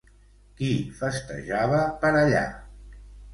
[0.61, 0.69] Qui
[1.01, 2.41] festejava per allà?